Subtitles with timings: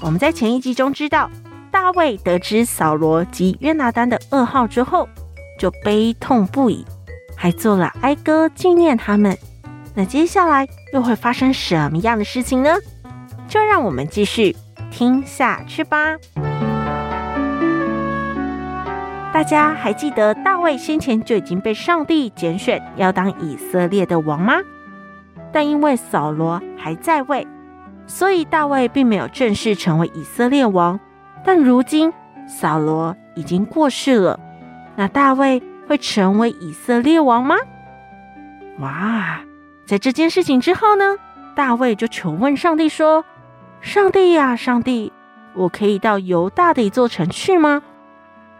[0.00, 1.28] 我们在前一集中知道，
[1.72, 5.08] 大卫得知扫罗及约拿单的噩耗之后，
[5.58, 6.84] 就悲痛不已，
[7.36, 9.36] 还做了哀歌纪念他们。
[9.94, 12.70] 那接下来又会发生什么样的事情呢？
[13.48, 14.54] 就让我们继续
[14.90, 16.16] 听下去吧。
[19.32, 24.54] 大家还记得大卫先前就已经被上帝拣选要当以色列的王吗？
[25.52, 27.46] 但因为扫罗还在位。
[28.08, 30.98] 所以大卫并没有正式成为以色列王，
[31.44, 32.12] 但如今
[32.48, 34.40] 扫罗已经过世了，
[34.96, 37.54] 那大卫会成为以色列王吗？
[38.78, 39.40] 哇！
[39.86, 41.16] 在这件事情之后呢，
[41.54, 43.24] 大卫就求问上帝说
[43.80, 45.12] ：“上帝呀，上帝，
[45.54, 47.82] 我可以到犹大的一座城去吗？”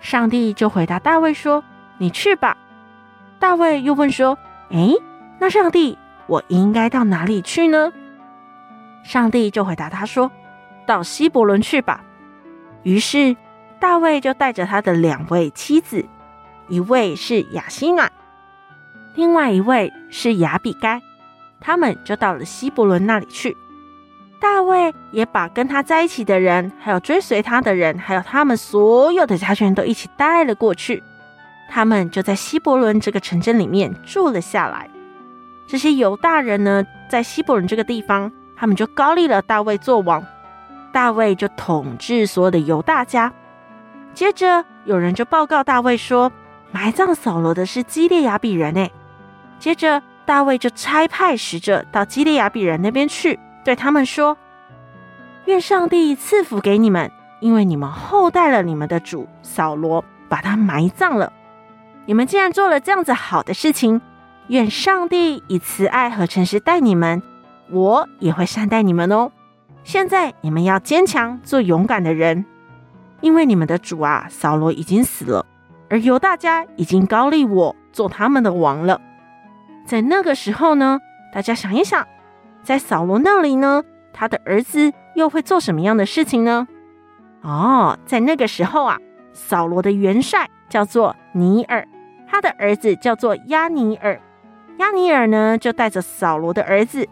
[0.00, 1.64] 上帝就回答大卫说
[1.98, 2.56] ：“你去吧。”
[3.40, 4.38] 大卫又问说
[4.70, 4.94] ：“诶，
[5.40, 7.92] 那上帝，我应该到哪里去呢？”
[9.02, 10.30] 上帝就回答他说
[10.86, 12.04] ：“到希伯伦去吧。”
[12.84, 13.36] 于是
[13.78, 16.04] 大卫就带着他的两位妻子，
[16.68, 18.10] 一位是亚希暖，
[19.14, 21.00] 另外一位是亚比该，
[21.60, 23.56] 他们就到了希伯伦那里去。
[24.40, 31.02] 大卫也把跟他在一起的人，还有追随他的人，还有他们所有的家眷都一起带了过去。
[31.70, 34.90] 他们就在希伯伦这个城镇里面住了下来。
[35.68, 38.32] 这些犹大人呢，在希伯伦这个地方。
[38.56, 40.24] 他们就膏立了大卫做王，
[40.92, 43.32] 大卫就统治所有的犹大家。
[44.14, 46.30] 接着有人就报告大卫说，
[46.70, 48.92] 埋葬扫罗的是基列亚比人诶。
[49.58, 54.36] 接着大卫就差派使者到基列亚比人那边去，对他们说：
[55.46, 57.10] 愿上帝赐福给你们，
[57.40, 61.32] 因为你们厚待了你们的主扫罗，把他埋葬了。
[62.06, 64.00] 你们既然做了这样子好的事情，
[64.48, 67.22] 愿上帝以慈爱和诚实待你们。
[67.72, 69.32] 我也会善待你们哦。
[69.82, 72.44] 现在你们要坚强，做勇敢的人，
[73.20, 75.44] 因为你们的主啊，扫罗已经死了，
[75.88, 79.00] 而犹大家已经高立我做他们的王了。
[79.84, 81.00] 在那个时候呢，
[81.32, 82.06] 大家想一想，
[82.62, 86.68] 在扫罗那里呢，他的儿子又会做什么样的事情呢？
[87.40, 88.98] 哦，在那个时候啊，
[89.32, 91.88] 扫罗的元帅叫做尼尔，
[92.28, 94.20] 他的儿子叫做亚尼尔。
[94.78, 97.08] 亚尼尔呢就带着扫罗的儿子。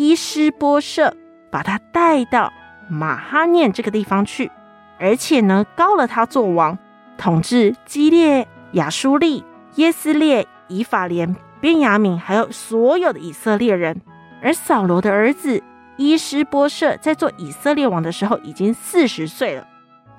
[0.00, 1.14] 伊施波设
[1.50, 2.50] 把他带到
[2.88, 4.50] 马哈念这个地方去，
[4.98, 6.78] 而且呢，膏了他做王，
[7.18, 9.44] 统治基列、亚书利、
[9.74, 14.00] 耶斯列、以法莲、便雅悯，还有所有的以色列人。
[14.42, 15.62] 而扫罗的儿子
[15.98, 19.66] 伊施波设在做以色列王的时候已经四十岁了，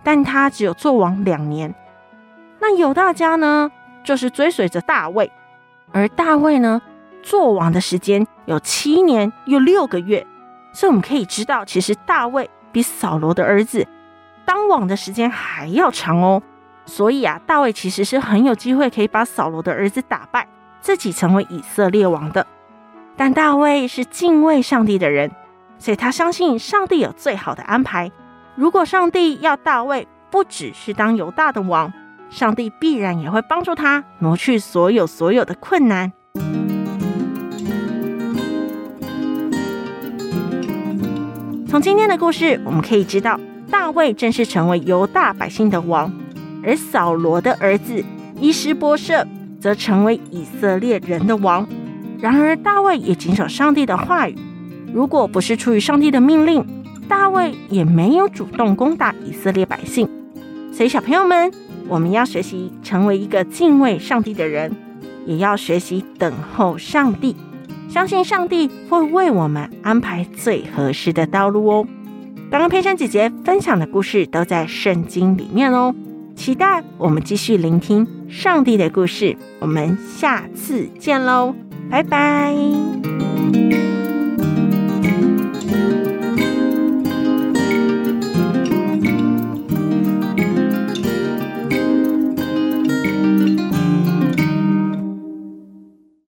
[0.04, 1.74] 但他只有做王两年。
[2.60, 3.72] 那犹大家呢，
[4.04, 5.32] 就是追随着大卫，
[5.92, 6.80] 而大卫呢，
[7.24, 10.28] 做王的时间有七年又六个月，
[10.74, 13.88] 所以我们可以知道，其实大卫比扫罗的儿子
[14.46, 16.44] 当王的时间还要长哦。
[16.86, 20.46] 所以啊，大卫其实是很有机会可以把扫罗的儿子打败，
[20.82, 22.46] 自己成为以色列王的。
[23.16, 25.32] 但大卫是敬畏上帝的人，
[25.78, 28.12] 所以他相信上帝有最好的安排。
[28.56, 31.94] 如果上帝要大卫不只是当犹大的王，
[32.30, 36.12] 上帝必然也会帮助他挪去所有所有的困难。
[41.72, 43.40] 从今天的故事，我们可以知道，
[43.70, 46.12] 大卫正式成为犹大百姓的王，
[46.62, 48.04] 而扫罗的儿子
[48.42, 49.26] 伊施波设
[49.58, 51.66] 则成为以色列人的王。
[52.20, 54.36] 然而，大卫也谨守上帝的话语，
[54.94, 60.10] 如果不是出于上帝的命令，大卫也没有主动攻打以色列百姓。
[60.74, 61.50] 所以，小朋友们，
[61.88, 64.76] 我们要学习成为一个敬畏上帝的人，
[65.26, 67.34] 也要学习等候上帝。
[67.92, 71.88] 相信上帝会为我们安排最合适的道路哦。
[72.50, 75.94] 刚刚佩珊姐姐分享的故事都在圣经里面哦，
[76.34, 79.36] 期待我们继续聆听上帝的故事。
[79.60, 81.54] 我们下次见喽，
[81.90, 82.56] 拜拜。